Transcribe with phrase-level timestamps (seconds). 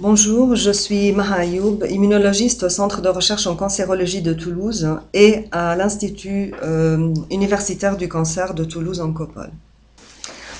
[0.00, 5.44] Bonjour, je suis Maha Ayoub, immunologiste au Centre de recherche en cancérologie de Toulouse et
[5.52, 9.52] à l'Institut euh, universitaire du cancer de Toulouse en Copole.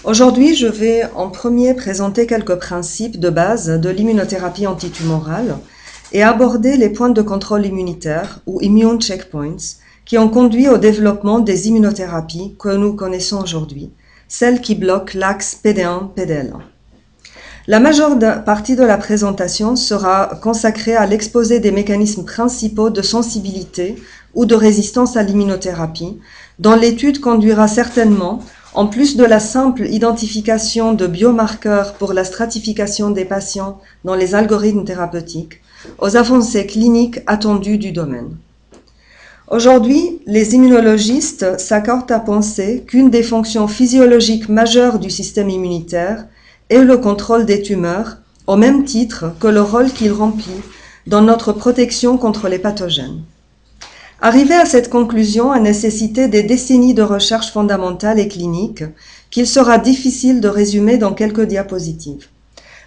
[0.05, 5.57] Aujourd'hui, je vais en premier présenter quelques principes de base de l'immunothérapie antitumorale
[6.13, 11.41] et aborder les points de contrôle immunitaire ou immune checkpoints qui ont conduit au développement
[11.41, 13.91] des immunothérapies que nous connaissons aujourd'hui,
[14.29, 16.74] celles qui bloquent l'axe PD1-PDL1.
[17.67, 23.97] La majeure partie de la présentation sera consacrée à l'exposé des mécanismes principaux de sensibilité
[24.35, 26.19] ou de résistance à l'immunothérapie,
[26.59, 28.41] dont l'étude conduira certainement,
[28.75, 34.35] en plus de la simple identification de biomarqueurs pour la stratification des patients dans les
[34.35, 35.63] algorithmes thérapeutiques,
[36.01, 38.37] aux avancées cliniques attendues du domaine.
[39.51, 46.27] Aujourd'hui, les immunologistes s'accordent à penser qu'une des fonctions physiologiques majeures du système immunitaire
[46.71, 50.63] et le contrôle des tumeurs, au même titre que le rôle qu'il remplit
[51.07, 53.23] dans notre protection contre les pathogènes.
[54.21, 58.85] Arriver à cette conclusion a nécessité des décennies de recherche fondamentale et clinique
[59.31, 62.29] qu'il sera difficile de résumer dans quelques diapositives.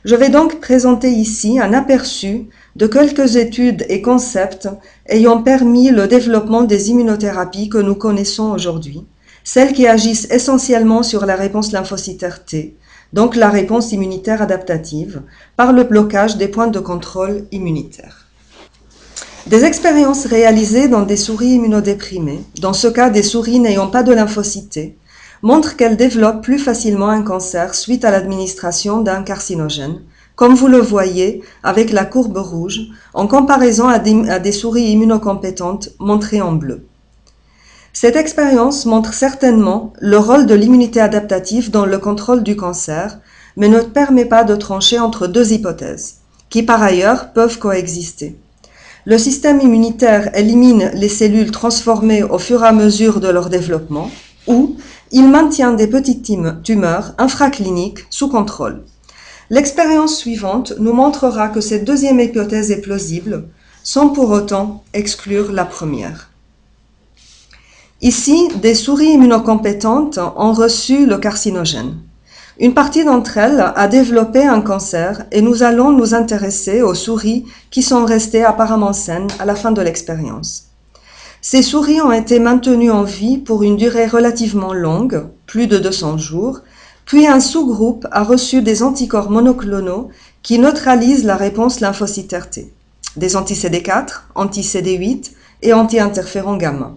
[0.04, 4.70] Je vais donc présenter ici un aperçu de quelques études et concepts
[5.08, 9.04] ayant permis le développement des immunothérapies que nous connaissons aujourd'hui,
[9.44, 12.78] celles qui agissent essentiellement sur la réponse lymphocytaire T,
[13.14, 15.22] donc la réponse immunitaire adaptative,
[15.56, 18.28] par le blocage des points de contrôle immunitaire.
[19.48, 24.12] Des expériences réalisées dans des souris immunodéprimées, dans ce cas des souris n'ayant pas de
[24.12, 24.96] lymphocytes,
[25.42, 30.02] montrent qu'elles développent plus facilement un cancer suite à l'administration d'un carcinogène,
[30.36, 32.82] comme vous le voyez avec la courbe rouge,
[33.14, 36.86] en comparaison à des, à des souris immunocompétentes montrées en bleu.
[38.00, 43.18] Cette expérience montre certainement le rôle de l'immunité adaptative dans le contrôle du cancer,
[43.56, 46.18] mais ne permet pas de trancher entre deux hypothèses,
[46.52, 48.36] qui par ailleurs peuvent coexister.
[49.06, 54.12] Le système immunitaire élimine les cellules transformées au fur et à mesure de leur développement,
[54.46, 54.76] ou
[55.12, 56.32] il maintient des petites
[56.62, 58.84] tumeurs infracliniques sous contrôle.
[59.50, 63.46] L'expérience suivante nous montrera que cette deuxième hypothèse est plausible,
[63.82, 66.30] sans pour autant exclure la première.
[68.02, 71.96] Ici, des souris immunocompétentes ont reçu le carcinogène.
[72.60, 77.46] Une partie d'entre elles a développé un cancer et nous allons nous intéresser aux souris
[77.72, 80.66] qui sont restées apparemment saines à la fin de l'expérience.
[81.42, 86.20] Ces souris ont été maintenues en vie pour une durée relativement longue, plus de 200
[86.20, 86.60] jours,
[87.06, 90.10] puis un sous-groupe a reçu des anticorps monoclonaux
[90.44, 92.72] qui neutralisent la réponse lymphocytaire T,
[93.16, 95.32] des anti-CD4, anti-CD8
[95.64, 96.96] et anti-interférons gamma.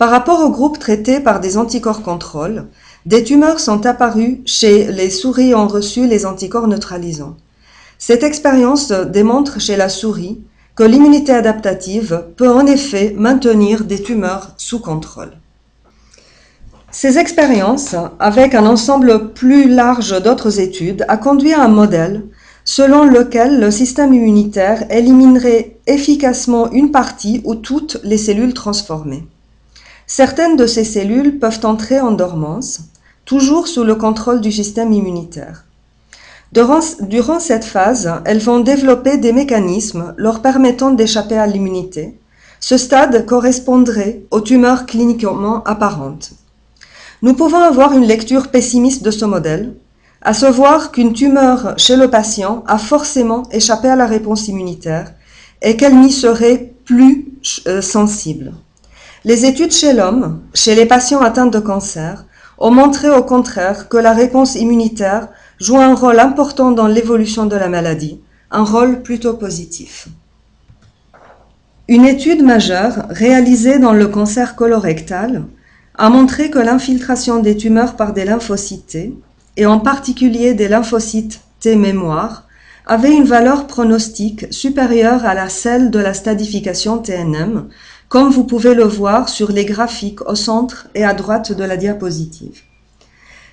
[0.00, 2.68] Par rapport au groupe traité par des anticorps contrôle,
[3.04, 7.36] des tumeurs sont apparues chez les souris ayant reçu les anticorps neutralisants.
[7.98, 10.40] Cette expérience démontre chez la souris
[10.74, 15.32] que l'immunité adaptative peut en effet maintenir des tumeurs sous contrôle.
[16.90, 22.24] Ces expériences, avec un ensemble plus large d'autres études, a conduit à un modèle
[22.64, 29.24] selon lequel le système immunitaire éliminerait efficacement une partie ou toutes les cellules transformées.
[30.12, 32.80] Certaines de ces cellules peuvent entrer en dormance,
[33.26, 35.66] toujours sous le contrôle du système immunitaire.
[36.50, 42.18] Durant, cette phase, elles vont développer des mécanismes leur permettant d'échapper à l'immunité.
[42.58, 46.32] Ce stade correspondrait aux tumeurs cliniquement apparentes.
[47.22, 49.74] Nous pouvons avoir une lecture pessimiste de ce modèle,
[50.22, 55.12] à savoir qu'une tumeur chez le patient a forcément échappé à la réponse immunitaire
[55.62, 57.28] et qu'elle n'y serait plus
[57.68, 58.54] euh, sensible.
[59.24, 62.24] Les études chez l'homme, chez les patients atteints de cancer,
[62.56, 67.56] ont montré au contraire que la réponse immunitaire joue un rôle important dans l'évolution de
[67.56, 68.20] la maladie,
[68.50, 70.08] un rôle plutôt positif.
[71.86, 75.44] Une étude majeure réalisée dans le cancer colorectal
[75.96, 79.14] a montré que l'infiltration des tumeurs par des lymphocytes T,
[79.58, 82.46] et en particulier des lymphocytes T mémoire,
[82.86, 87.68] avait une valeur pronostique supérieure à la celle de la stadification TNM,
[88.10, 91.76] comme vous pouvez le voir sur les graphiques au centre et à droite de la
[91.76, 92.62] diapositive.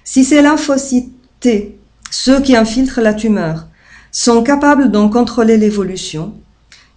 [0.04, 1.77] Si ces lymphocytes T,
[2.09, 3.68] ceux qui infiltrent la tumeur,
[4.12, 6.33] sont capables d'en contrôler l'évolution,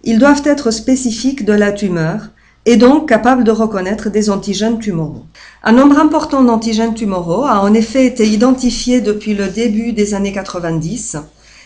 [0.03, 2.29] ils doivent être spécifiques de la tumeur
[2.65, 5.25] et donc capables de reconnaître des antigènes tumoraux.
[5.63, 10.33] Un nombre important d'antigènes tumoraux a en effet été identifié depuis le début des années
[10.33, 11.17] 90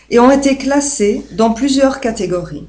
[0.09, 2.68] et ont été classés dans plusieurs catégories.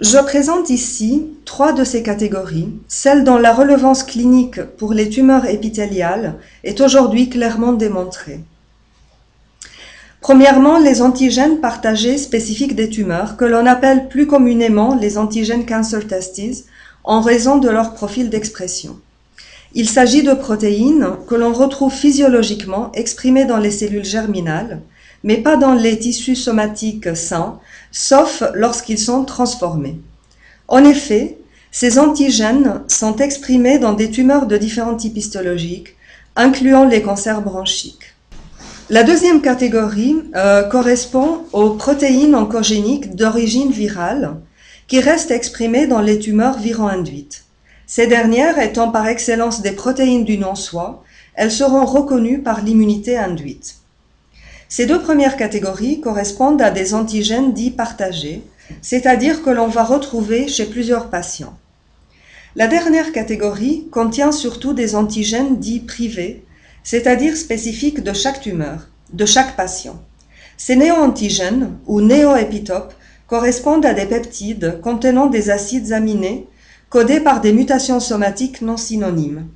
[0.00, 5.46] Je présente ici trois de ces catégories, celle dont la relevance clinique pour les tumeurs
[5.46, 8.38] épithéliales est aujourd'hui clairement démontrée.
[10.20, 16.06] Premièrement, les antigènes partagés spécifiques des tumeurs, que l'on appelle plus communément les antigènes cancer
[16.06, 16.66] testes,
[17.02, 19.00] en raison de leur profil d'expression.
[19.74, 24.80] Il s'agit de protéines que l'on retrouve physiologiquement exprimées dans les cellules germinales,
[25.24, 27.58] mais pas dans les tissus somatiques sains,
[27.90, 30.00] sauf lorsqu'ils sont transformés.
[30.68, 31.38] En effet,
[31.70, 35.96] ces antigènes sont exprimés dans des tumeurs de différents types histologiques,
[36.36, 38.14] incluant les cancers bronchiques.
[38.90, 44.36] La deuxième catégorie euh, correspond aux protéines oncogéniques d'origine virale
[44.86, 47.44] qui restent exprimées dans les tumeurs viro-induites.
[47.86, 51.02] Ces dernières étant par excellence des protéines du non-soi,
[51.34, 53.77] elles seront reconnues par l'immunité induite.
[54.68, 58.42] Ces deux premières catégories correspondent à des antigènes dits partagés,
[58.82, 61.56] c'est-à-dire que l'on va retrouver chez plusieurs patients.
[62.54, 66.44] La dernière catégorie contient surtout des antigènes dits privés,
[66.82, 70.02] c'est-à-dire spécifiques de chaque tumeur, de chaque patient.
[70.58, 72.94] Ces néoantigènes ou néoépitopes
[73.26, 76.46] correspondent à des peptides contenant des acides aminés
[76.90, 79.46] codés par des mutations somatiques non synonymes.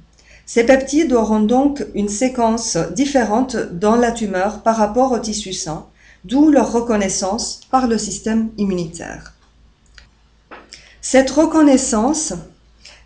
[0.55, 5.87] Ces peptides auront donc une séquence différente dans la tumeur par rapport au tissu sain,
[6.27, 9.33] d'où leur reconnaissance par le système immunitaire.
[11.01, 12.35] Cette reconnaissance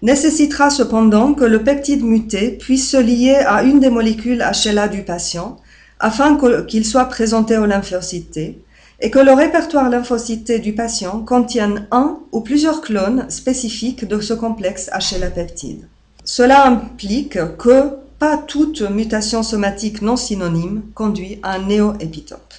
[0.02, 5.04] nécessitera cependant que le peptide muté puisse se lier à une des molécules HLA du
[5.04, 5.56] patient
[6.00, 8.56] afin qu'il soit présenté aux lymphocytes
[8.98, 14.34] et que le répertoire lymphocyté du patient contienne un ou plusieurs clones spécifiques de ce
[14.34, 15.86] complexe HLA peptide.
[16.28, 22.52] Cela implique que pas toute mutation somatique non synonyme conduit à un néoépitope.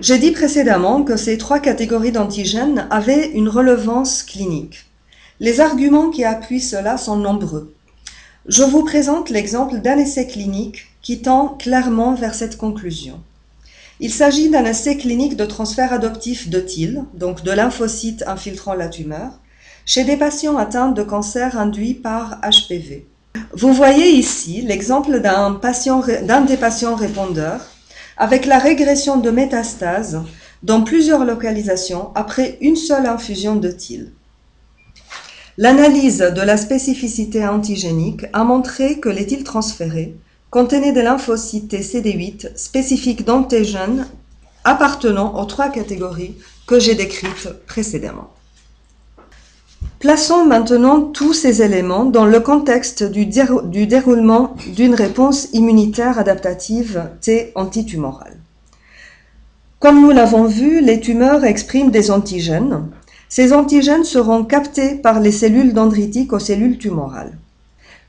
[0.00, 4.86] J'ai dit précédemment que ces trois catégories d'antigènes avaient une relevance clinique.
[5.38, 7.74] Les arguments qui appuient cela sont nombreux.
[8.46, 13.20] Je vous présente l'exemple d'un essai clinique qui tend clairement vers cette conclusion.
[14.00, 18.88] Il s'agit d'un essai clinique de transfert adoptif de TIL, donc de lymphocytes infiltrant la
[18.88, 19.32] tumeur,
[19.88, 23.06] chez des patients atteints de cancer induit par HPV.
[23.54, 25.52] Vous voyez ici l'exemple d'un
[26.42, 27.62] des patients répondeurs
[28.18, 30.20] avec la régression de métastases
[30.62, 34.12] dans plusieurs localisations après une seule infusion de TIL.
[35.56, 40.14] L'analyse de la spécificité antigénique a montré que les TIL transférés
[40.50, 44.06] contenaient des lymphocytes CD8 spécifiques d'antigènes
[44.64, 46.36] appartenant aux trois catégories
[46.66, 48.28] que j'ai décrites précédemment.
[50.00, 57.50] Plaçons maintenant tous ces éléments dans le contexte du, déroulement d'une réponse immunitaire adaptative T
[57.56, 58.36] antitumorale.
[59.80, 62.88] Comme nous l'avons vu, les tumeurs expriment des antigènes
[63.28, 67.36] ces antigènes seront captés par les cellules dendritiques aux cellules tumorales.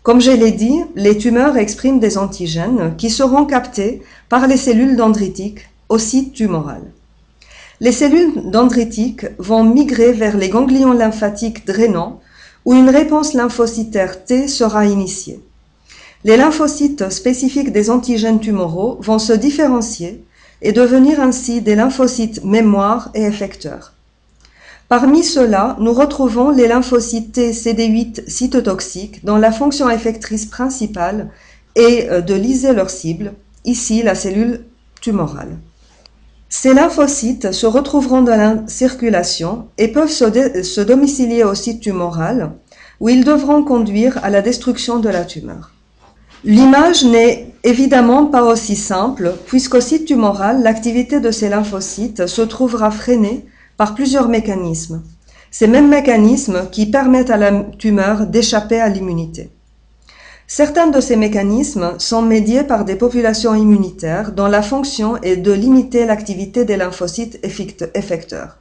[0.02, 4.96] Comme je l'ai dit, les tumeurs expriment des antigènes qui seront captés par les cellules
[4.96, 6.82] dendritiques au site tumoral.
[7.82, 12.20] Les cellules dendritiques vont migrer vers les ganglions lymphatiques drainants
[12.66, 15.40] où une réponse lymphocytaire T sera initiée.
[16.26, 20.22] Les lymphocytes spécifiques des antigènes tumoraux vont se différencier
[20.62, 23.94] et devenir ainsi des lymphocytes mémoire et effecteurs.
[24.90, 31.30] Parmi ceux-là, nous retrouvons les lymphocytes T CD8 cytotoxiques dont la fonction effectrice principale
[31.76, 34.66] est euh, de liser leur cible, ici la cellule
[35.00, 35.58] tumorale.
[36.52, 42.54] Ces lymphocytes se retrouveront dans la circulation et peuvent se, domicilier au site tumoral
[43.00, 45.72] où ils devront conduire à la destruction de la tumeur.
[46.44, 52.90] L'image n'est évidemment pas aussi simple puisqu'au site tumoral, l'activité de ces lymphocytes se trouvera
[52.90, 53.46] freinée
[53.78, 55.04] par plusieurs mécanismes.
[55.52, 59.52] Ces mêmes mécanismes qui permettent à la tumeur d'échapper à l'immunité.
[60.52, 65.52] Certains de ces mécanismes sont médiés par des populations immunitaires dont la fonction est de
[65.52, 67.40] limiter l'activité des lymphocytes
[67.94, 68.58] effecteurs.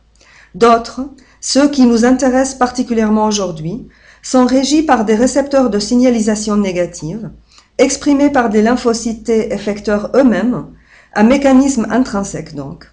[0.54, 1.00] D'autres,
[1.40, 3.88] ceux qui nous intéressent particulièrement aujourd'hui,
[4.23, 7.30] sont régis par des récepteurs de signalisation négative,
[7.78, 10.66] exprimés par des lymphocytes effecteurs eux-mêmes,
[11.14, 12.85] un mécanisme intrinsèque donc.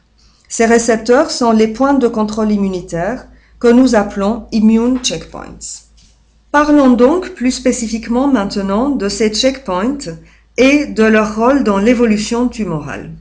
[0.47, 3.27] Ces récepteurs sont les points de contrôle immunitaire
[3.59, 5.84] que nous appelons immune checkpoints.
[6.55, 10.15] Parlons donc plus spécifiquement maintenant de ces checkpoints
[10.55, 13.11] et de leur rôle dans l'évolution tumorale.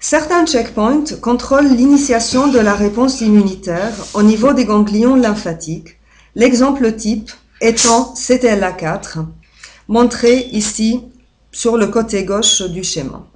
[0.00, 5.98] Certains checkpoints contrôlent l'initiation de la réponse immunitaire au niveau des ganglions lymphatiques,
[6.34, 9.26] l'exemple type étant CTLA4,
[9.88, 11.02] montré ici
[11.52, 13.26] sur le côté gauche du schéma.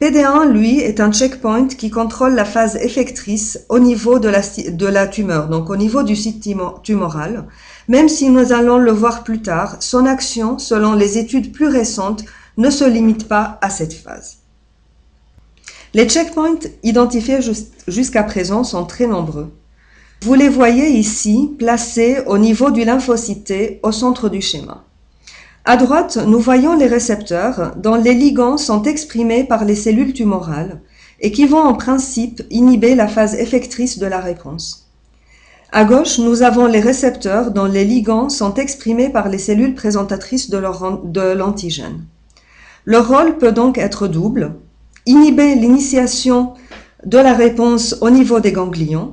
[0.00, 5.48] PD1, lui, est un checkpoint qui contrôle la phase effectrice au niveau de la, tumeur,
[5.48, 6.48] donc au niveau du site
[6.82, 7.46] tumoral.
[7.88, 12.22] Même si nous allons le voir plus tard, son action, selon les études plus récentes,
[12.58, 14.38] ne se limite pas à cette phase.
[15.94, 17.40] Les checkpoints identifiés
[17.86, 19.50] jusqu'à présent sont très nombreux.
[20.20, 24.84] Vous les voyez ici placés au niveau du lymphocyte au centre du schéma.
[25.64, 30.80] À droite, nous voyons les récepteurs dont les ligands sont exprimés par les cellules tumorales
[31.20, 34.87] et qui vont en principe inhiber la phase effectrice de la réponse.
[35.70, 40.48] À gauche, nous avons les récepteurs dont les ligands sont exprimés par les cellules présentatrices
[40.48, 40.56] de
[41.34, 42.04] l'antigène.
[42.86, 44.54] Leur rôle peut donc être double,
[45.04, 46.54] inhiber l'initiation
[47.04, 49.12] de la réponse au niveau des ganglions,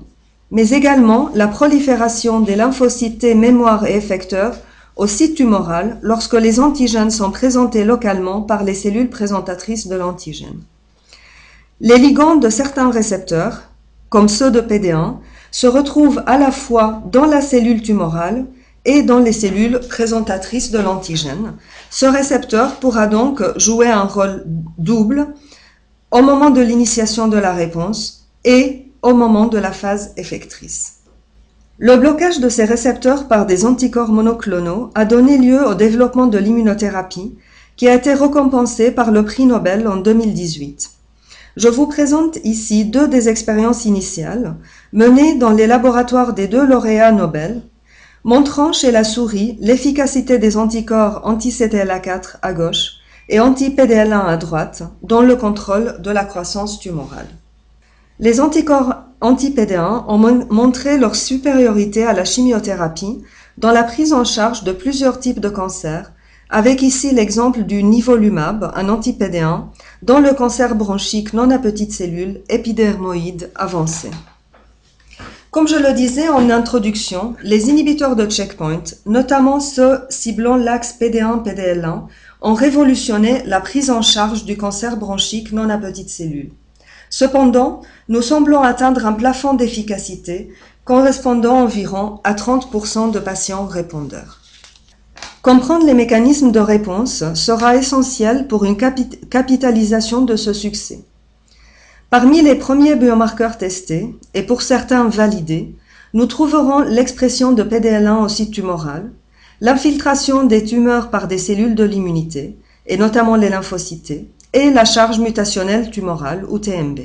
[0.50, 4.56] mais également la prolifération des lymphocytes mémoire et effecteurs
[4.96, 10.62] au site tumoral lorsque les antigènes sont présentés localement par les cellules présentatrices de l'antigène.
[11.82, 13.64] Les ligands de certains récepteurs,
[14.08, 15.16] comme ceux de PD1,
[15.56, 18.46] se retrouvent à la fois dans la cellule tumorale
[18.84, 21.54] et dans les cellules présentatrices de l'antigène.
[21.90, 24.44] Ce récepteur pourra donc jouer un rôle
[24.78, 25.28] double
[26.12, 30.96] au moment de l'initiation de la réponse et au moment de la phase effectrice.
[31.78, 36.38] Le blocage de ces récepteurs par des anticorps monoclonaux a donné lieu au développement de
[36.38, 37.38] l'immunothérapie
[37.78, 40.90] qui a été récompensé par le prix Nobel en 2018.
[41.56, 44.56] Je vous présente ici deux des expériences initiales
[44.92, 47.62] menées dans les laboratoires des deux lauréats Nobel,
[48.26, 52.96] montrant chez la souris l'efficacité des anticorps anti-CTLA4 à gauche
[53.30, 57.30] et anti-PDL1 à droite dans le contrôle de la croissance tumorale.
[58.20, 60.18] Les anticorps anti-PD1 ont
[60.54, 63.24] montré leur supériorité à la chimiothérapie
[63.58, 66.12] dans la prise en charge de plusieurs types de cancers,
[66.50, 69.64] avec ici l'exemple du nivolumab, un anti-PD1,
[70.02, 74.12] dans le cancer bronchique non à petites cellules épidermoïde avancé.
[75.52, 82.02] Comme je le disais en introduction, les inhibiteurs de checkpoint, notamment ceux ciblant l'axe PD1-PDL1,
[82.42, 86.52] ont révolutionné la prise en charge du cancer bronchique non à petites cellules.
[87.10, 90.52] Cependant, nous semblons atteindre un plafond d'efficacité
[90.84, 94.42] correspondant environ à 30% de patients répondeurs.
[95.46, 101.02] Comprendre les mécanismes de réponse sera essentiel pour une capitalisation de ce succès.
[102.10, 105.76] Parmi les premiers biomarqueurs testés, et pour certains validés,
[106.16, 109.12] nous trouverons l'expression de PDL1 au site tumoral,
[109.62, 115.20] l'infiltration des tumeurs par des cellules de l'immunité, et notamment les lymphocytes, et la charge
[115.20, 117.02] mutationnelle tumorale ou TMB.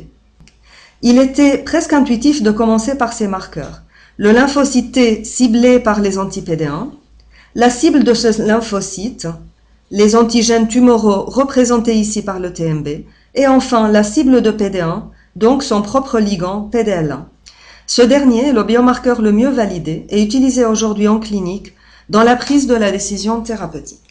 [1.02, 3.82] Il était presque intuitif de commencer par ces marqueurs.
[4.16, 6.86] Le lymphocyte ciblé par les anti-PD1,
[7.54, 9.26] la cible de ce lymphocyte,
[9.90, 12.88] les antigènes tumoraux représentés ici par le TMB,
[13.34, 15.02] et enfin la cible de PD1,
[15.34, 17.22] donc son propre ligand PDL1.
[17.86, 21.74] Ce dernier est le biomarqueur le mieux validé et utilisé aujourd'hui en clinique
[22.08, 24.09] dans la prise de la décision thérapeutique.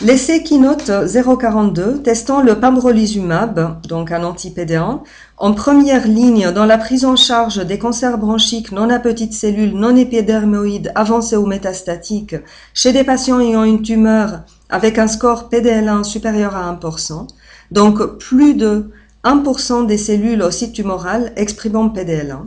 [0.00, 5.00] L'essai Keynote 042 testant le pambrolizumab, donc un anti-PD1,
[5.38, 9.74] en première ligne dans la prise en charge des cancers bronchiques non à petites cellules
[9.74, 12.36] non épidermoïdes avancées ou métastatiques
[12.74, 17.26] chez des patients ayant une tumeur avec un score PDL1 supérieur à 1%,
[17.72, 18.92] donc plus de
[19.24, 22.44] 1% des cellules au site tumoral exprimant PDL1,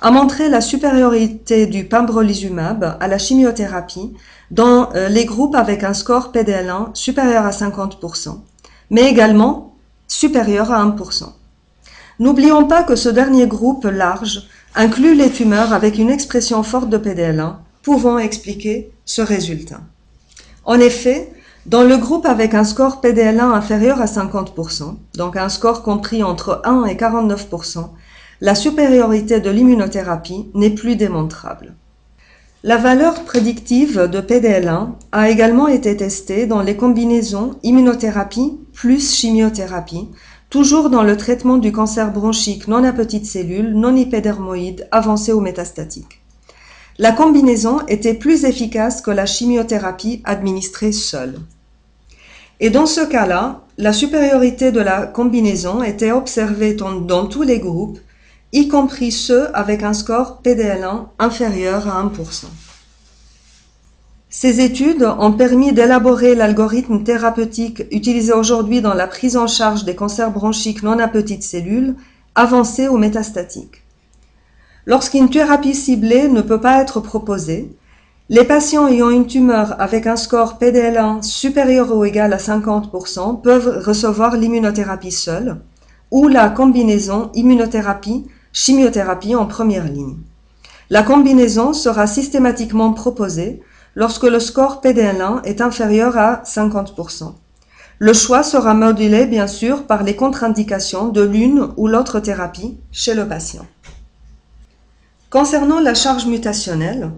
[0.00, 4.14] a montré la supériorité du pembrolizumab à la chimiothérapie
[4.50, 8.38] dans euh, les groupes avec un score PDL1 supérieur à 50%,
[8.90, 9.74] mais également
[10.06, 11.24] supérieur à 1%.
[12.20, 16.98] N'oublions pas que ce dernier groupe large inclut les tumeurs avec une expression forte de
[16.98, 19.80] PDL1, pouvant expliquer ce résultat.
[20.64, 21.32] En effet,
[21.66, 26.62] dans le groupe avec un score PDL1 inférieur à 50%, donc un score compris entre
[26.64, 27.88] 1 et 49%,
[28.40, 31.74] la supériorité de l'immunothérapie n'est plus démontrable.
[32.62, 40.08] La valeur prédictive de PDL1 a également été testée dans les combinaisons immunothérapie plus chimiothérapie,
[40.50, 45.40] toujours dans le traitement du cancer bronchique non à petites cellules, non hypodermoïde, avancé ou
[45.40, 46.20] métastatique.
[46.98, 51.38] La combinaison était plus efficace que la chimiothérapie administrée seule.
[52.60, 57.98] Et dans ce cas-là, la supériorité de la combinaison était observée dans tous les groupes
[58.52, 62.46] y compris ceux avec un score PDL1 inférieur à 1%.
[64.30, 69.94] Ces études ont permis d'élaborer l'algorithme thérapeutique utilisé aujourd'hui dans la prise en charge des
[69.94, 71.96] cancers bronchiques non à petites cellules,
[72.34, 73.82] avancés ou métastatiques.
[74.86, 77.74] Lorsqu'une thérapie ciblée ne peut pas être proposée,
[78.30, 83.82] les patients ayant une tumeur avec un score PDL1 supérieur ou égal à 50% peuvent
[83.84, 85.56] recevoir l'immunothérapie seule
[86.10, 88.26] ou la combinaison immunothérapie
[88.58, 90.16] chimiothérapie en première ligne.
[90.90, 93.62] La combinaison sera systématiquement proposée
[93.94, 97.34] lorsque le score PDL1 est inférieur à 50%.
[98.00, 103.14] Le choix sera modulé bien sûr par les contre-indications de l'une ou l'autre thérapie chez
[103.14, 103.64] le patient.
[105.30, 107.12] Concernant la charge mutationnelle,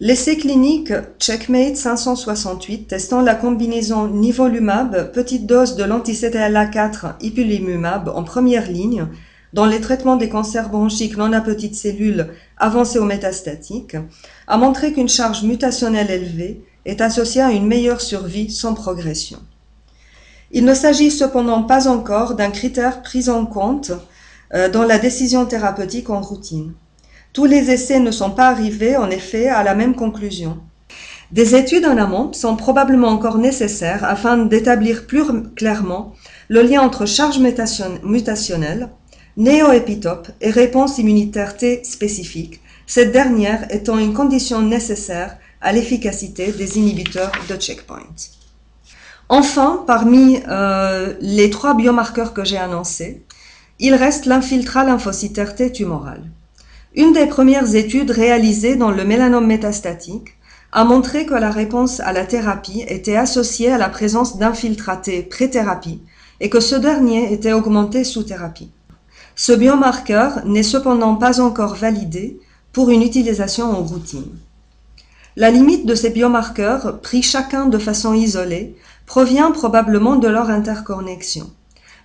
[0.00, 8.70] l'essai clinique Checkmate 568 testant la combinaison nivolumab petite dose de l'anti-CTLA4 ipilimumab en première
[8.70, 9.08] ligne
[9.56, 13.96] dans les traitements des cancers bronchiques non à petites cellules avancés ou métastatiques,
[14.46, 19.38] a montré qu'une charge mutationnelle élevée est associée à une meilleure survie sans progression.
[20.52, 23.92] Il ne s'agit cependant pas encore d'un critère pris en compte
[24.52, 26.74] euh, dans la décision thérapeutique en routine.
[27.32, 30.58] Tous les essais ne sont pas arrivés en effet à la même conclusion.
[31.32, 36.12] Des études en amont sont probablement encore nécessaires afin d'établir plus clairement
[36.48, 38.90] le lien entre charge mutationnelle,
[39.36, 46.78] néoépitope et réponse immunitaire T spécifique, cette dernière étant une condition nécessaire à l'efficacité des
[46.78, 48.06] inhibiteurs de checkpoint.
[49.28, 53.24] Enfin, parmi euh, les trois biomarqueurs que j'ai annoncés,
[53.78, 56.22] il reste l'infiltrat lymphocytaire T tumoral.
[56.94, 60.36] Une des premières études réalisées dans le mélanome métastatique
[60.72, 66.00] a montré que la réponse à la thérapie était associée à la présence d'infiltratés pré-thérapie
[66.40, 68.70] et que ce dernier était augmenté sous thérapie.
[69.38, 72.40] Ce biomarqueur n'est cependant pas encore validé
[72.72, 74.32] pour une utilisation en routine.
[75.36, 78.74] La limite de ces biomarqueurs, pris chacun de façon isolée,
[79.04, 81.50] provient probablement de leur interconnexion.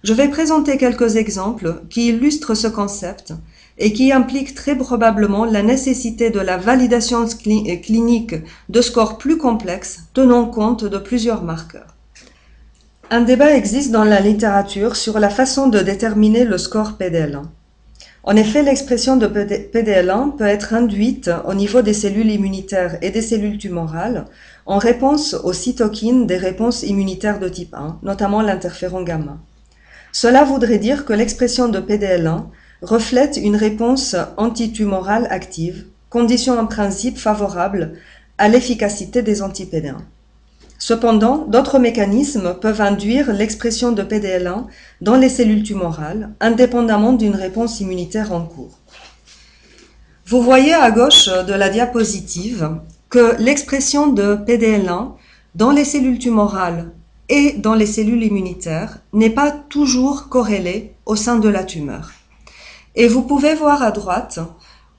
[0.04, 3.34] Je vais présenter quelques exemples qui illustrent ce concept
[3.78, 8.36] et qui impliquent très probablement la nécessité de la validation clinique
[8.68, 11.96] de scores plus complexes tenant compte de plusieurs marqueurs.
[13.14, 17.42] Un débat existe dans la littérature sur la façon de déterminer le score PDL1.
[18.24, 23.22] En effet, l'expression de PDL1 peut être induite au niveau des cellules immunitaires et des
[23.22, 24.28] cellules tumorales
[24.66, 29.40] en réponse aux cytokines des réponses immunitaires de type 1, notamment l'interféron gamma.
[30.14, 32.46] Cela voudrait dire que l'expression de PDL1
[32.82, 37.92] reflète une réponse antitumorale active, condition en principe favorable
[38.38, 39.98] à l'efficacité des anti-PD1.
[40.82, 44.66] Cependant, d'autres mécanismes peuvent induire l'expression de PDL1
[45.02, 48.80] dans les cellules tumorales, indépendamment d'une réponse immunitaire en cours.
[50.26, 52.78] Vous voyez à gauche de la diapositive
[53.12, 55.12] que l'expression de PDL1
[55.54, 56.90] dans les cellules tumorales
[57.30, 62.10] et dans les cellules immunitaires n'est pas toujours corrélée au sein de la tumeur.
[62.96, 64.40] Et vous pouvez voir à droite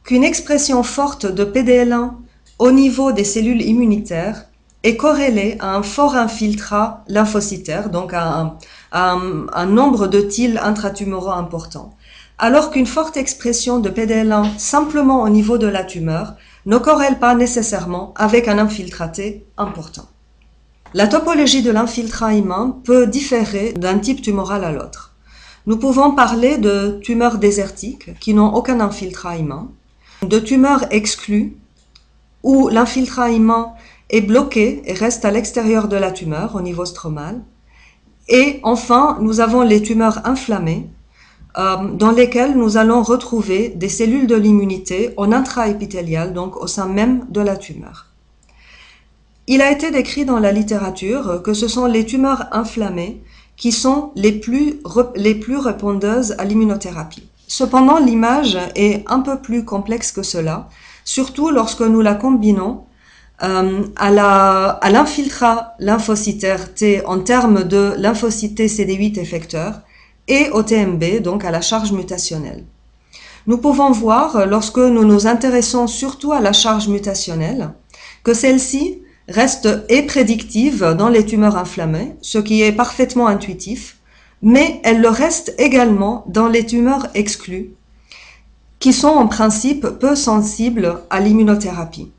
[0.05, 2.13] qu'une expression forte de PDL1
[2.61, 4.47] au niveau des cellules immunitaires
[4.83, 8.57] est corrélé à un fort infiltrat lymphocytaire, donc à
[8.93, 11.95] un, nombre de TIL intratumoraux important,
[12.39, 16.35] alors qu'une forte expression de PDL1 simplement au niveau de la tumeur
[16.67, 20.09] ne corrèle pas nécessairement avec un infiltraté important.
[20.95, 25.15] La topologie de l'infiltrat humain peut différer d'un type tumoral à l'autre.
[25.67, 29.69] Nous pouvons parler de tumeurs désertiques qui n'ont aucun infiltrat humain,
[30.23, 31.57] de tumeurs exclues
[32.43, 33.73] où l'infiltrat humain
[34.11, 37.43] est bloqué et reste à l'extérieur de la tumeur au niveau stromal.
[38.29, 40.89] Et enfin, nous avons les tumeurs inflammées,
[41.59, 46.87] euh, dans lesquelles nous allons retrouver des cellules de l'immunité en intraépithélial, donc au sein
[46.87, 48.07] même de la tumeur.
[49.49, 53.23] Il a été décrit dans la littérature que ce sont les tumeurs inflammées
[53.57, 54.81] qui sont les plus,
[55.15, 57.29] les plus répondeuses à l'immunothérapie.
[57.49, 60.69] Cependant, l'image est un peu plus complexe que cela,
[61.05, 62.85] surtout lorsque nous la combinons
[63.43, 69.81] euh, à l'infiltrat lymphocytaire T en termes de lymphocyte CD8 effecteur
[70.29, 72.65] et au TMB, donc à la charge mutationnelle.
[73.49, 77.71] Nous pouvons voir, lorsque nous nous intéressons surtout à la charge mutationnelle,
[78.23, 83.99] que celle-ci reste et prédictive dans les tumeurs inflammées, ce qui est parfaitement intuitif,
[84.43, 87.71] mais elle le reste également dans les tumeurs exclues,
[88.79, 92.11] qui sont en principe peu sensibles à l'immunothérapie.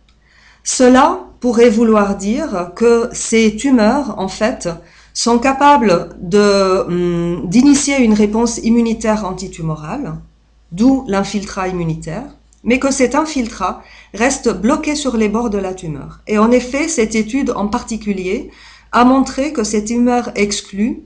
[0.63, 4.69] Cela pourrait vouloir dire que ces tumeurs, en fait,
[5.13, 10.15] sont capables hum, d'initier une réponse immunitaire antitumorale,
[10.71, 12.23] d'où l'infiltrat immunitaire,
[12.63, 16.21] mais que cet infiltrat reste bloqué sur les bords de la tumeur.
[16.28, 18.49] Et en effet, cette étude en particulier
[18.91, 21.02] a montré que ces tumeurs exclues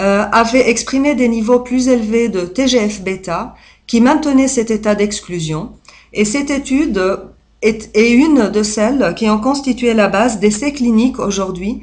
[0.00, 3.54] euh, avaient exprimé des niveaux plus élevés de TGF-bêta
[3.86, 5.72] qui maintenaient cet état d'exclusion.
[6.12, 7.00] Et cette étude
[7.64, 11.80] est, une de celles qui ont constitué la base d'essais cliniques aujourd'hui,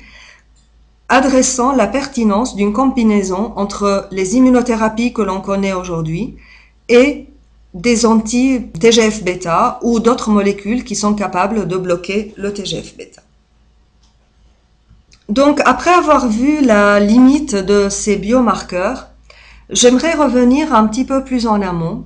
[1.10, 6.38] adressant la pertinence d'une combinaison entre les immunothérapies que l'on connaît aujourd'hui
[6.88, 7.28] et
[7.74, 13.22] des anti-TGF-bêta ou d'autres molécules qui sont capables de bloquer le TGF-bêta.
[15.30, 19.08] Donc, après avoir vu la limite de ces biomarqueurs,
[19.70, 22.06] j'aimerais revenir un petit peu plus en amont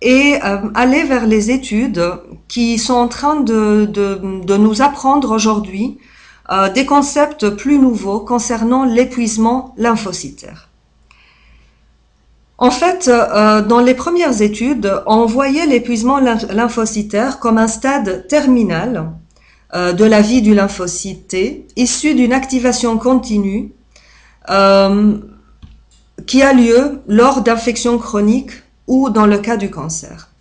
[0.00, 2.02] et euh, aller vers les études
[2.48, 5.98] qui sont en train de, nous apprendre aujourd'hui
[6.50, 10.68] euh, des concepts plus nouveaux concernant l'épuisement lymphocytaire.
[12.58, 19.10] En fait, euh, dans les premières études, on voyait l'épuisement lymphocytaire comme un stade terminal
[19.74, 21.36] euh, de la vie du lymphocyte
[21.76, 23.72] issu d'une activation continue
[26.26, 28.52] qui a lieu lors d'infections chroniques
[28.86, 30.33] ou dans le cas du cancer.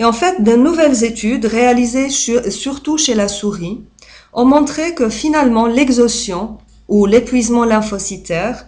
[0.00, 3.84] Et en fait, de nouvelles études réalisées surtout chez la souris
[4.32, 6.56] ont montré que finalement l'exhaustion
[6.88, 8.64] ou l'épuisement lymphocytaire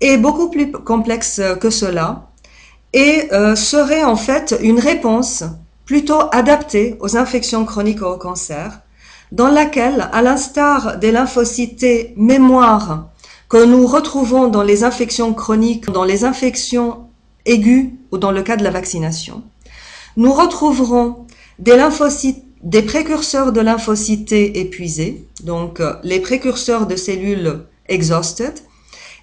[0.00, 2.26] est beaucoup plus complexe que cela
[2.92, 5.44] et euh, serait en fait une réponse
[5.84, 8.80] plutôt adaptée aux infections chroniques ou au cancer
[9.30, 13.10] dans laquelle, à l'instar des lymphocytes mémoire
[13.48, 17.06] que nous retrouvons dans les infections chroniques, dans les infections
[17.46, 19.44] aiguës ou dans le cas de la vaccination,
[20.16, 21.26] nous retrouverons
[21.58, 28.54] des précurseurs de lymphocytes épuisés, donc euh, les précurseurs de cellules exhausted,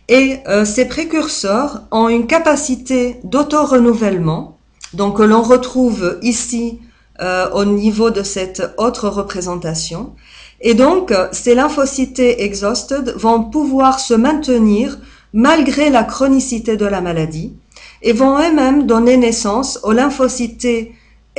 [0.08, 4.58] et euh, ces précurseurs ont une capacité d'auto-renouvellement,
[4.94, 6.80] donc que l'on retrouve ici
[7.22, 10.14] euh, au niveau de cette autre représentation.
[10.60, 15.00] Et donc, ces lymphocytes exhausted vont pouvoir se maintenir
[15.34, 17.54] malgré la chronicité de la maladie
[18.02, 20.66] et vont eux-mêmes donner naissance aux lymphocytes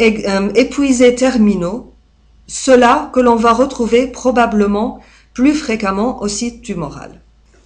[0.00, 1.92] euh, épuisés terminaux,
[2.46, 5.00] cela que l'on va retrouver probablement
[5.34, 7.20] plus fréquemment au site tumoral.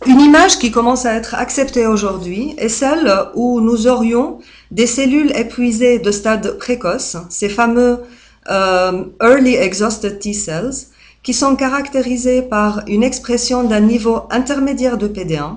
[0.06, 4.38] Une image qui commence à être acceptée aujourd'hui est celle où nous aurions
[4.70, 8.00] des cellules épuisées de stade précoce, ces fameux
[8.48, 10.88] euh, early exhausted T cells,
[11.22, 15.56] qui sont caractérisées par une expression d'un niveau intermédiaire de PD1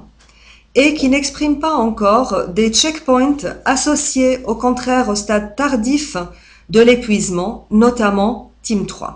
[0.75, 6.17] et qui n'expriment pas encore des checkpoints associés au contraire au stade tardif
[6.69, 9.15] de l'épuisement, notamment TIM3.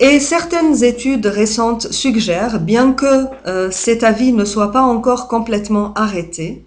[0.00, 5.94] Et certaines études récentes suggèrent, bien que euh, cet avis ne soit pas encore complètement
[5.94, 6.64] arrêté,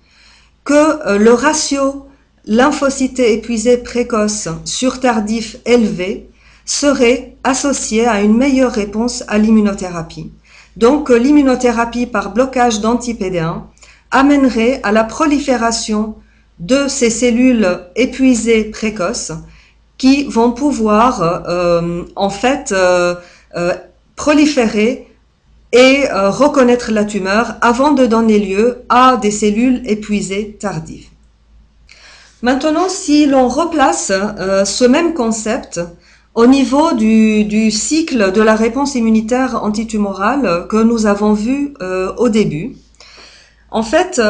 [0.63, 2.07] que euh, le ratio
[2.45, 6.29] lymphocytes épuisés précoces sur tardif élevé
[6.65, 10.31] serait associé à une meilleure réponse à l'immunothérapie.
[10.77, 13.61] Donc l'immunothérapie par blocage d'anti-PD1
[14.11, 16.13] amènerait à la prolifération
[16.59, 19.31] de ces cellules épuisées précoces
[19.97, 23.15] qui vont pouvoir euh, en fait euh,
[23.55, 23.73] euh,
[24.15, 25.07] proliférer
[25.73, 31.07] et reconnaître la tumeur avant de donner lieu à des cellules épuisées tardives.
[32.41, 35.81] Maintenant, si l'on replace ce même concept
[36.37, 41.73] au niveau du, du, cycle de la réponse immunitaire antitumorale que nous avons vu
[42.17, 42.75] au début,
[43.71, 44.21] en fait,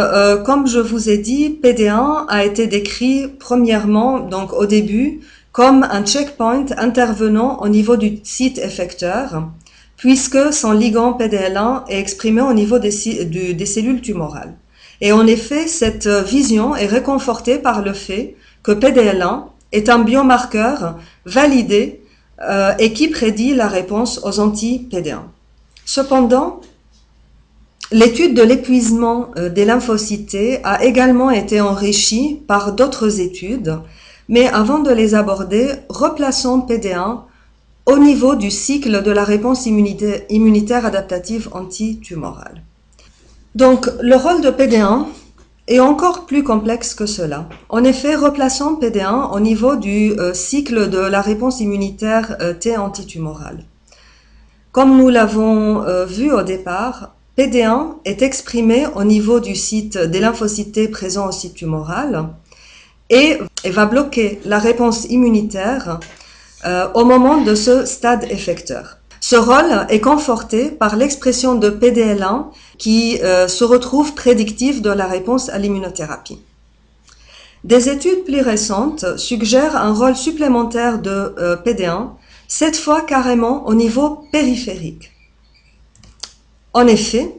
[0.46, 5.20] comme je vous ai dit, PD1 a été décrit premièrement, donc au début,
[5.52, 9.50] comme un checkpoint intervenant au niveau du site effecteur,
[9.98, 14.54] puisque son ligand PDL1 est exprimé au niveau des, cellules tumorales.
[15.02, 20.98] Et en effet, cette vision est réconfortée par le fait que PDL1 est un biomarqueur
[21.26, 22.02] validé
[22.42, 25.20] euh, et qui prédit la réponse aux anti-PD1.
[25.86, 26.62] Cependant,
[27.92, 33.80] l'étude de l'épuisement euh, des lymphocytes a également été enrichie par d'autres études
[34.30, 37.22] mais avant de les aborder, replaçons PD1
[37.86, 42.64] au niveau du cycle de la réponse immunitaire adaptative antitumorale.
[43.56, 45.06] Donc, le rôle de PD1
[45.68, 47.48] est encore plus complexe que cela.
[47.70, 52.78] En effet, replaçons PD1 au niveau du euh, cycle de la réponse immunitaire euh, T
[52.78, 53.64] antitumorale.
[54.72, 60.20] Comme nous l'avons euh, vu au départ, PD1 est exprimé au niveau du site des
[60.20, 62.30] lymphocytes présents au site tumoral
[63.10, 66.00] et, va bloquer la réponse immunitaire
[66.96, 68.98] au moment de ce stade effecteur.
[69.20, 72.46] Ce rôle est conforté par l'expression de PDL1
[72.78, 76.40] qui euh, se retrouve prédictive de la réponse à l'immunothérapie.
[77.64, 82.10] Des études plus récentes suggèrent un rôle supplémentaire de euh, PD1,
[82.48, 85.12] cette fois carrément au niveau périphérique.
[86.74, 87.36] En effet,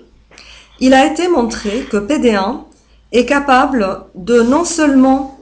[0.80, 2.64] il a été montré que PD1
[3.12, 5.38] est capable de non seulement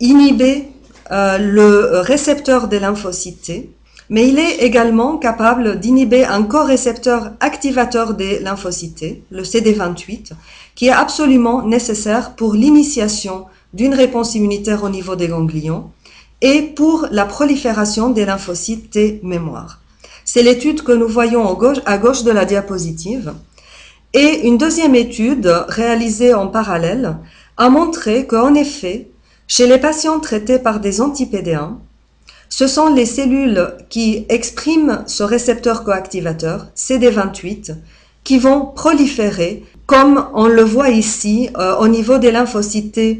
[0.00, 0.68] inhiber
[1.10, 3.52] euh, le récepteur des lymphocytes,
[4.10, 10.32] mais il est également capable d'inhiber un co-récepteur activateur des lymphocytes, le CD28,
[10.74, 15.90] qui est absolument nécessaire pour l'initiation d'une réponse immunitaire au niveau des ganglions
[16.40, 19.80] et pour la prolifération des lymphocytes T mémoire.
[20.24, 21.46] C'est l'étude que nous voyons
[21.86, 23.34] à gauche, de la diapositive.
[24.12, 27.16] Et une deuxième étude réalisée en parallèle
[27.56, 29.08] a montré qu'en effet,
[29.46, 31.78] chez les patients traités par des antipédéens,
[32.56, 37.74] ce sont les cellules qui expriment ce récepteur coactivateur, CD28,
[38.22, 43.18] qui vont proliférer, comme on le voit ici euh, au niveau des lymphocytes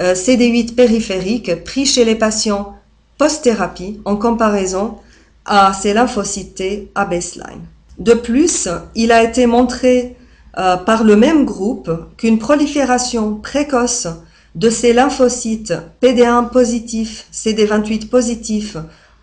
[0.00, 2.74] euh, CD8 périphériques pris chez les patients
[3.18, 4.96] post-thérapie en comparaison
[5.44, 7.62] à ces lymphocytes à baseline.
[8.00, 10.16] De plus, il a été montré
[10.58, 14.08] euh, par le même groupe qu'une prolifération précoce
[14.54, 18.76] de ces lymphocytes PD1 positifs, CD28 positifs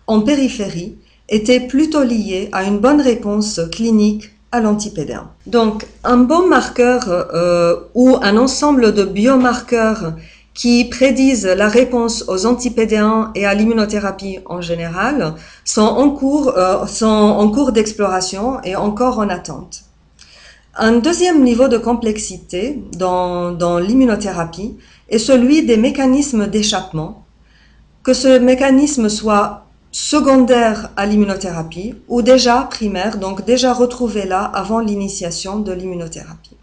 [0.06, 0.96] en périphérie
[1.28, 5.22] était plutôt liée à une bonne réponse clinique à l'anti-PD1.
[5.46, 10.14] Donc, un bon marqueur euh, ou un ensemble de biomarqueurs
[10.54, 16.84] qui prédisent la réponse aux anti-PD1 et à l'immunothérapie en général sont en cours, euh,
[16.86, 19.84] sont en cours d'exploration et encore en attente.
[20.76, 24.76] Un deuxième niveau de complexité dans, dans l'immunothérapie
[25.10, 27.24] est celui des mécanismes d'échappement,
[28.02, 34.78] que ce mécanisme soit secondaire à l'immunothérapie ou déjà primaire, donc déjà retrouvé là avant
[34.78, 36.56] l'initiation de l'immunothérapie.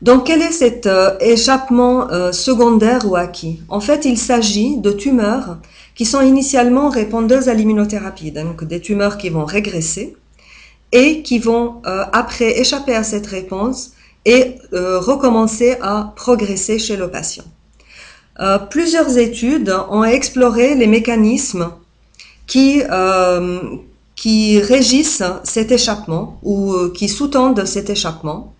[0.00, 3.60] Donc quel est cet euh, échappement euh, secondaire ou acquis?
[3.68, 5.58] En fait, il s'agit de tumeurs
[5.94, 10.16] qui sont initialement répondeuses à l'immunothérapie, donc des tumeurs qui vont régresser
[10.92, 13.92] et qui vont euh, après échapper à cette réponse
[14.26, 17.44] et recommencer à progresser chez le patient.
[18.40, 21.72] Euh, plusieurs études ont exploré les mécanismes
[22.46, 23.60] qui, euh,
[24.16, 28.54] qui régissent cet échappement ou euh, qui sous-tendent cet échappement.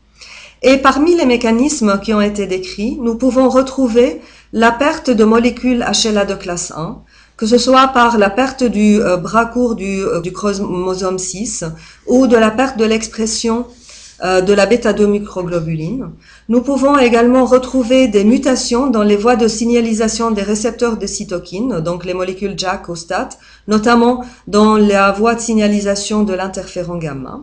[0.63, 4.21] Et parmi les mécanismes qui ont été décrits, nous pouvons retrouver
[4.53, 6.99] la perte de molécules HLA de classe 1,
[7.39, 11.65] que ce soit par la perte du bras court du, du, chromosome 6
[12.07, 13.80] ou de la perte de l'expression euh,
[14.23, 16.11] de la bêta-2-microglobuline.
[16.49, 21.81] Nous pouvons également retrouver des mutations dans les voies de signalisation des récepteurs de cytokines,
[21.81, 23.31] donc les molécules JAK ou STAT,
[23.69, 27.41] notamment dans la voie de signalisation de l'interféron gamma.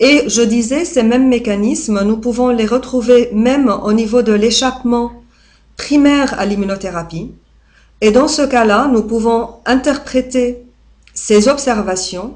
[0.00, 5.12] Et je disais, ces mêmes mécanismes, nous pouvons les retrouver même au niveau de l'échappement
[5.76, 7.32] primaire à l'immunothérapie.
[8.00, 10.62] Et dans ce cas-là, nous pouvons interpréter
[11.14, 12.34] ces observations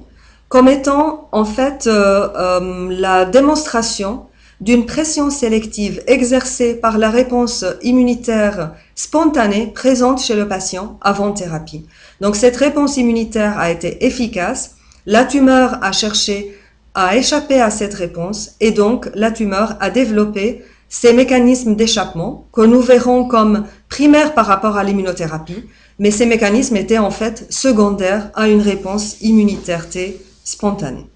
[0.53, 4.27] comme étant en fait euh, euh, la démonstration
[4.61, 11.87] d'une pression sélective exercée par la réponse immunitaire spontanée présente chez le patient avant thérapie.
[12.21, 14.75] Donc cette réponse immunitaire a été efficace,
[15.07, 16.55] la tumeur a cherché
[16.95, 22.61] à échapper à cette réponse et donc la tumeur a développé ces mécanismes d'échappement que
[22.61, 25.65] nous verrons comme primaires par rapport à l'immunothérapie,
[25.99, 31.07] mais ces mécanismes étaient en fait secondaires à une réponse immunitaire T spontanée.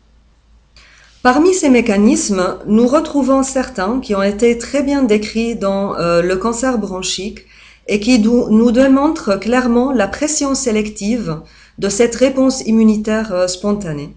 [1.22, 6.36] Parmi ces mécanismes, nous retrouvons certains qui ont été très bien décrits dans euh, le
[6.36, 7.46] cancer bronchique
[7.88, 11.40] et qui nous démontrent clairement la pression sélective
[11.78, 14.14] de cette réponse immunitaire euh, spontanée.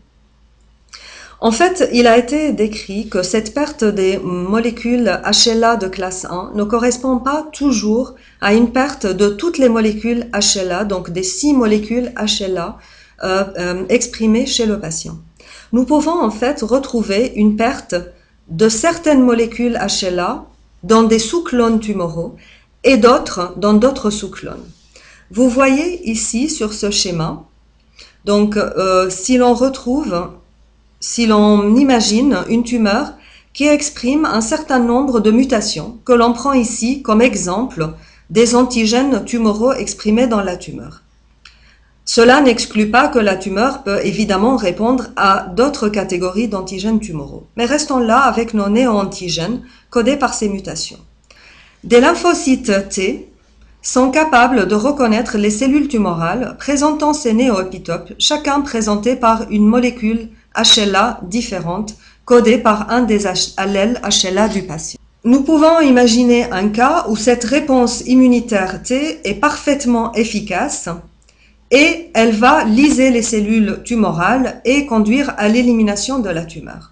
[1.42, 6.52] En fait, il a été décrit que cette perte des molécules HLA de classe 1
[6.54, 11.54] ne correspond pas toujours à une perte de toutes les molécules HLA, donc des six
[11.54, 12.78] molécules HLA
[13.24, 15.18] euh, euh, chez le patient.
[15.72, 17.96] Nous pouvons en fait retrouver une perte
[18.48, 20.46] de certaines molécules HLA
[20.84, 22.36] dans des sous-clones tumoraux
[22.84, 24.66] et d'autres dans d'autres sous-clones.
[25.32, 27.44] Vous voyez ici sur ce schéma,
[28.26, 30.30] donc euh, si l'on retrouve,
[31.00, 33.14] si l'on imagine une tumeur
[33.54, 37.90] qui exprime un certain nombre de mutations que l'on prend ici comme exemple
[38.30, 41.04] des antigènes tumoraux exprimés dans la tumeur.
[42.12, 47.46] Cela n'exclut pas que la tumeur peut évidemment répondre à d'autres catégories d'antigènes tumoraux.
[47.56, 50.98] Mais restons là avec nos néo-antigènes codés par ces mutations.
[51.84, 53.32] Des lymphocytes T
[53.84, 60.30] sont capables de reconnaître les cellules tumorales présentant ces néoépitopes, chacun présenté par une molécule
[60.56, 61.94] HLA différente,
[62.26, 65.00] codée par un des allèles HLA du patient.
[65.26, 70.90] Nous pouvons imaginer un cas où cette réponse immunitaire T est parfaitement efficace
[71.72, 76.92] et elle va liser les cellules tumorales et conduire à l'élimination de la tumeur.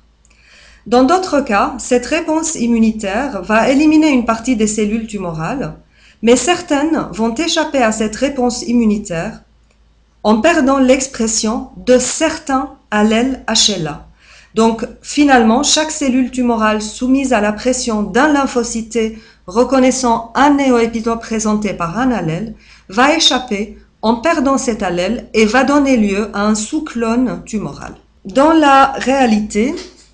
[0.85, 5.73] Dans d'autres cas, cette réponse immunitaire va éliminer une partie des cellules tumorales,
[6.21, 9.41] mais certaines vont échapper à cette réponse immunitaire
[10.23, 14.07] en perdant l'expression de certains allèles HLA.
[14.55, 21.73] Donc finalement, chaque cellule tumorale soumise à la pression d'un lymphocyte reconnaissant un néoépitope présenté
[21.73, 22.55] par un allèle
[22.89, 27.93] va échapper en perdant cet allèle et va donner lieu à un sous-clone tumoral.
[28.25, 29.73] dans la réalité,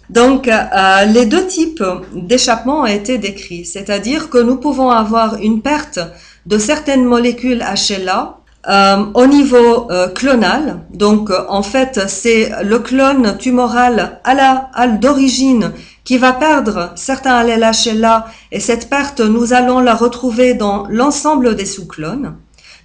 [0.10, 5.62] donc, euh, les deux types d'échappement ont été décrits, c'est-à-dire que nous pouvons avoir une
[5.62, 6.00] perte
[6.46, 8.38] de certaines molécules HLA
[8.69, 10.82] euh, au niveau euh, clonal.
[10.93, 15.72] Donc, en fait, c'est le clone tumoral à la d'origine
[16.04, 21.56] qui va perdre certains allèles HLA et cette perte, nous allons la retrouver dans l'ensemble
[21.56, 22.36] des sous-clones.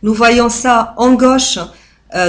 [0.02, 1.58] Nous voyons ça en gauche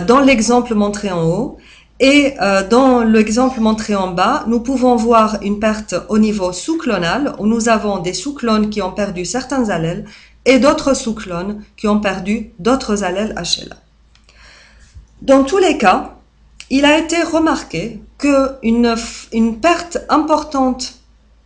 [0.08, 1.58] dans l'exemple montré en haut.
[2.00, 7.36] Et euh, dans l'exemple montré en bas, nous pouvons voir une perte au niveau sous-clonal,
[7.40, 10.06] où nous avons des sous-clones qui ont perdu certains allèles
[10.46, 13.76] et d'autres sous-clones qui ont perdu d'autres allèles HLA.
[15.22, 16.16] Dans tous les cas,
[16.70, 18.96] il a été remarqué qu'une
[19.34, 21.00] une perte importante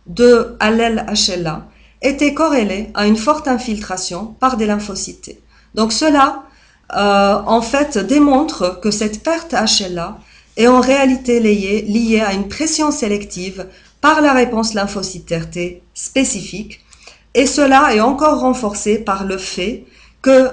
[0.06, 1.66] de allèles HLA
[2.00, 5.36] était corrélée à une forte infiltration par des lymphocytes.
[5.74, 6.44] Donc cela,
[6.94, 10.18] euh, en fait, démontre que cette perte HLA
[10.56, 13.66] est en réalité liée, à une pression sélective
[14.00, 16.80] par la réponse lymphocytaire T spécifique,
[17.34, 19.84] et cela est encore renforcé par le fait
[20.22, 20.48] que,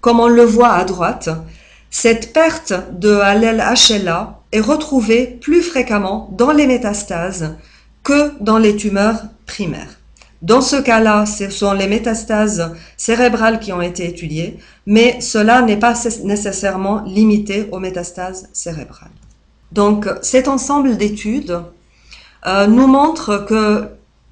[0.00, 1.28] comme on le voit à droite,
[1.90, 7.56] cette perte de allèle HLA est retrouvée plus fréquemment dans les métastases
[8.02, 9.95] que dans les tumeurs primaires.
[10.42, 15.78] Dans ce cas-là, ce sont les métastases cérébrales qui ont été étudiées, mais cela n'est
[15.78, 15.94] pas
[16.24, 19.10] nécessairement limité aux métastases cérébrales.
[19.72, 21.62] Donc cet ensemble d'études
[22.46, 23.88] euh, nous montre que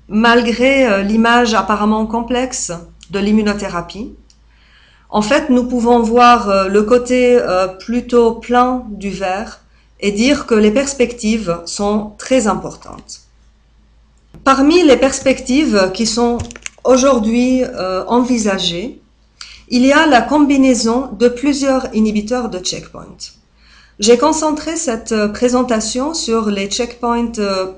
[0.08, 2.72] malgré euh, l'image apparemment complexe
[3.10, 4.14] de l'immunothérapie,
[5.08, 7.40] en fait, nous pouvons voir euh, le côté
[7.80, 9.60] plutôt plein du verre
[10.00, 13.23] et dire que les perspectives sont très importantes.
[14.44, 16.36] Parmi les perspectives qui sont
[16.84, 19.00] aujourd'hui euh, envisagées,
[19.70, 23.16] il y a la combinaison de plusieurs inhibiteurs de checkpoint.
[24.00, 27.68] J'ai concentré cette euh, présentation sur les checkpoints euh,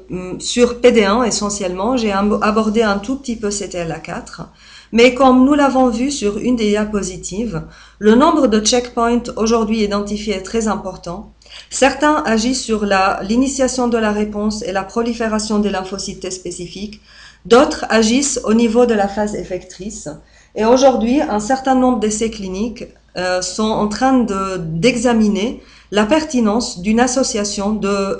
[0.40, 1.96] sur PD1 essentiellement.
[1.96, 4.46] J'ai abordé un tout petit peu CTLA4.
[4.90, 7.62] Mais comme nous l'avons vu sur une des diapositives,
[8.00, 11.32] le nombre de checkpoints aujourd'hui identifiés est très important
[11.70, 12.86] Certains agissent sur
[13.22, 17.00] l'initiation de la réponse et la prolifération des lymphocytes spécifiques.
[17.44, 20.08] D'autres agissent au niveau de la phase effectrice.
[20.54, 22.84] Et aujourd'hui, un certain nombre d'essais cliniques
[23.16, 24.26] euh, sont en train
[24.58, 27.72] d'examiner la pertinence d'une association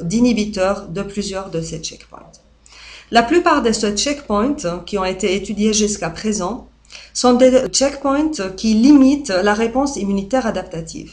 [0.02, 2.22] d'inhibiteurs de, plusieurs de ces checkpoints.
[3.10, 6.68] La plupart de ces checkpoints qui ont été étudiés jusqu'à présent
[7.14, 11.12] sont des checkpoints qui limitent la réponse immunitaire adaptative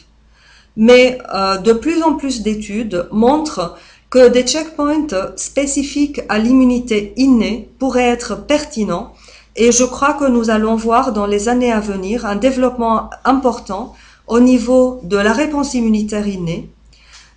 [0.76, 3.76] mais euh, de plus en plus d'études montrent
[4.10, 9.14] que des checkpoints spécifiques à l'immunité innée pourraient être pertinents.
[9.56, 13.94] Et je crois que nous allons voir dans les années à venir un développement important
[14.28, 16.70] au niveau de la réponse immunitaire innée,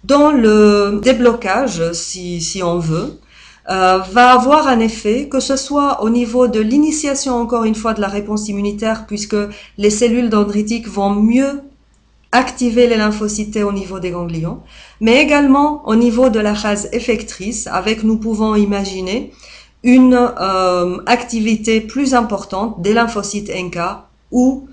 [0.05, 3.19] dont le déblocage, si, si on veut,
[3.69, 7.95] euh, va avoir un effet, que ce soit au niveau de l'initiation encore une fois
[7.95, 9.37] de la réponse immunitaire, puisque
[9.77, 11.63] les cellules dendritiques vont mieux
[12.37, 14.61] activer les lymphocytes au niveau des ganglions,
[15.01, 19.33] mais également au niveau de la phase effectrice, avec nous pouvons imaginer
[19.83, 23.79] une euh, activité plus importante des lymphocytes NK
[24.33, 24.69] ou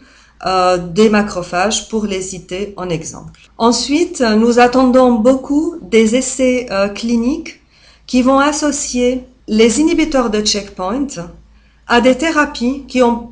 [0.45, 3.39] euh, des macrophages pour les citer en exemple.
[3.57, 7.61] Ensuite, nous attendons beaucoup des essais euh, cliniques
[8.07, 11.07] qui vont associer les inhibiteurs de checkpoint
[11.87, 13.29] à des thérapies qui ont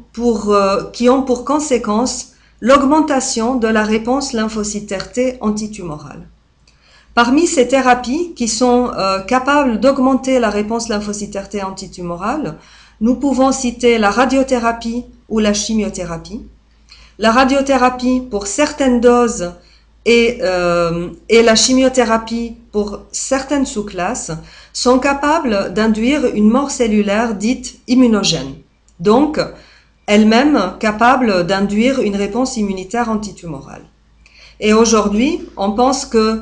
[0.92, 2.31] qui ont pour conséquence
[2.62, 6.28] l'augmentation de la réponse lymphocytaire T antitumorale.
[7.16, 12.58] Parmi ces thérapies qui sont euh, capables d'augmenter la réponse lymphocytaire T antitumorale,
[13.02, 16.46] nous pouvons citer la radiothérapie ou la chimiothérapie.
[17.18, 19.54] La radiothérapie pour certaines doses
[20.06, 24.32] et, euh, et la chimiothérapie pour certaines sous-classes
[24.72, 28.54] sont capables d'induire une mort cellulaire dite immunogène.
[29.00, 29.40] Donc,
[30.08, 33.84] elle-même capable d'induire une réponse immunitaire antitumorale.
[34.60, 36.42] Et aujourd'hui, on pense que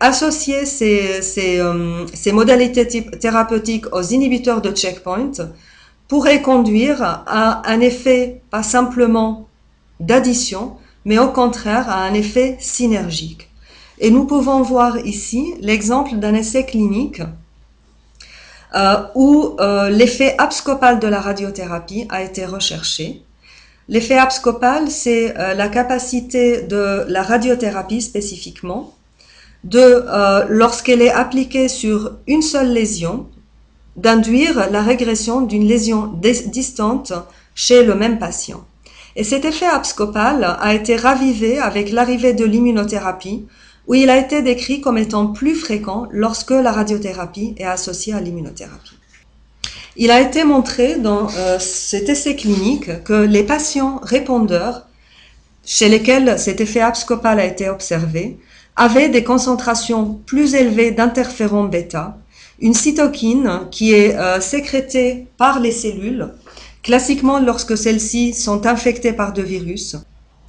[0.00, 5.32] associer ces, ces, euh, modalités thérapeutiques aux inhibiteurs de checkpoint
[6.08, 9.48] pourrait conduire à un effet pas simplement
[10.00, 13.48] d'addition, mais au contraire à un effet synergique.
[13.98, 17.22] Et nous pouvons voir ici l'exemple d'un essai clinique
[18.74, 23.22] euh, où euh, l'effet abscopal de la radiothérapie a été recherché.
[23.88, 28.92] L'effet abscopal, c'est euh, la capacité de la radiothérapie spécifiquement
[29.62, 30.04] de,
[30.48, 33.26] lorsqu'elle est appliquée sur une seule lésion,
[33.96, 36.12] d'induire la régression d'une lésion
[36.46, 37.12] distante
[37.54, 38.64] chez le même patient.
[39.16, 43.46] Et cet effet abscopal a été ravivé avec l'arrivée de l'immunothérapie
[43.86, 48.20] où il a été décrit comme étant plus fréquent lorsque la radiothérapie est associée à
[48.20, 48.98] l'immunothérapie.
[49.96, 54.86] Il a été montré dans euh, cet essai clinique que les patients répondeurs
[55.64, 58.38] chez lesquels cet effet abscopal a été observé
[58.76, 62.18] avaient des concentrations plus élevées d'interféron bêta,
[62.60, 66.28] une cytokine qui est euh, sécrétée par les cellules,
[66.82, 69.96] classiquement lorsque celles-ci sont infectées par deux virus,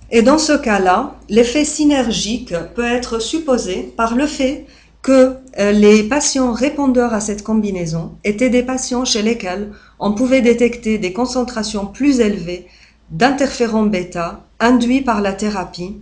[0.09, 4.65] et dans ce cas-là, l'effet synergique peut être supposé par le fait
[5.01, 10.41] que euh, les patients répondeurs à cette combinaison étaient des patients chez lesquels on pouvait
[10.41, 12.67] détecter des concentrations plus élevées
[13.09, 15.97] d'interféron bêta induits par la thérapie.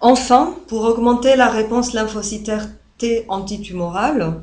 [0.00, 2.68] Enfin, pour augmenter la réponse lymphocytaire
[2.98, 4.40] T antitumorale,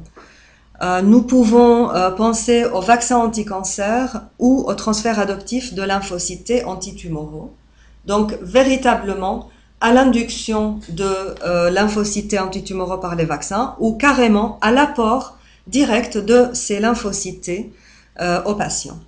[0.81, 7.53] euh, nous pouvons euh, penser au vaccin anti-cancer ou au transfert adoptif de lymphocytes antitumoraux.
[8.05, 9.49] Donc, véritablement,
[9.83, 11.05] à l'induction de
[11.45, 15.37] euh, lymphocytes antitumoraux par les vaccins ou carrément à l'apport
[15.67, 17.51] direct de ces lymphocytes
[18.21, 18.99] euh, aux patients.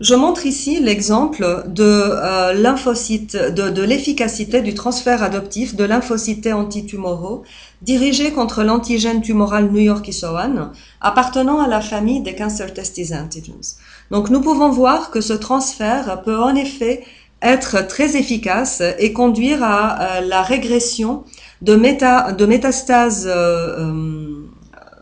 [0.00, 7.44] Je montre ici l'exemple de euh, de, l'efficacité du transfert adoptif de lymphocytes antitumoraux
[7.82, 13.76] dirigés contre l'antigène tumoral New York ISO1 appartenant à la famille des cancer testis antigens.
[14.10, 17.04] Donc nous pouvons voir que ce transfert peut en effet
[17.44, 21.24] être très efficace et conduire à, la régression
[21.62, 24.48] de, métastases euh, euh,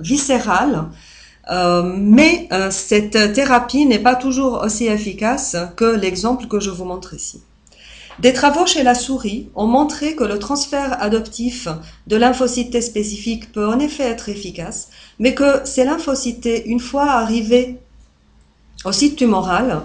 [0.00, 0.88] viscérales.
[1.50, 7.14] Euh, mais cette thérapie n'est pas toujours aussi efficace que l'exemple que je vous montre
[7.14, 7.40] ici.
[8.18, 11.66] Des travaux chez la souris ont montré que le transfert adoptif
[12.06, 17.78] de lymphocytes spécifiques peut en effet être efficace, mais que ces lymphocytes, une fois arrivés
[18.84, 19.82] au site tumoral,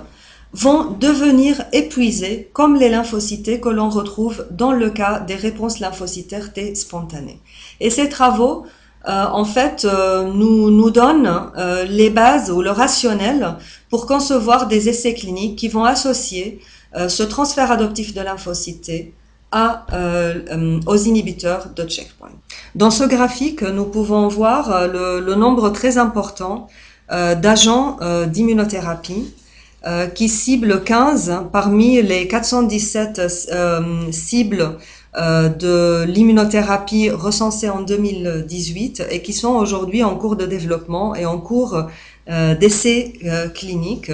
[0.53, 6.53] vont devenir épuisés comme les lymphocytes que l'on retrouve dans le cas des réponses lymphocytaires
[6.53, 7.39] T spontanées.
[7.79, 8.65] Et ces travaux,
[9.07, 13.55] euh, en fait, euh, nous, nous donnent euh, les bases ou le rationnel
[13.89, 16.59] pour concevoir des essais cliniques qui vont associer
[17.09, 19.13] ce transfert adoptif de lymphocytes
[19.51, 19.85] à,
[20.87, 22.31] aux inhibiteurs de checkpoint.
[22.73, 26.67] Dans ce graphique, nous pouvons voir le, le nombre très important
[27.09, 29.31] d'agents d'immunothérapie
[29.85, 33.21] euh, qui cible 15 parmi les 417
[33.51, 34.75] euh, cibles
[35.15, 41.27] euh, de l'immunothérapie recensées en 2018 et qui sont aujourd'hui en cours de développement et
[41.27, 41.83] en cours
[42.59, 43.13] d'essais
[43.53, 44.11] cliniques.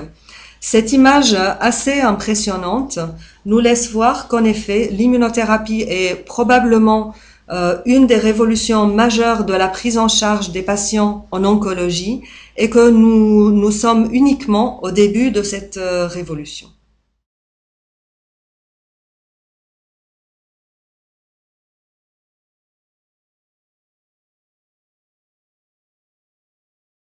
[0.59, 2.99] Cette image assez impressionnante
[3.45, 7.16] nous laisse voir qu'en effet, l'immunothérapie est probablement
[7.51, 12.21] euh, une des révolutions majeures de la prise en charge des patients en oncologie
[12.57, 16.72] et que nous, nous sommes uniquement au début de cette euh, révolution.